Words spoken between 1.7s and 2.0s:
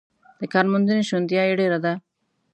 ده.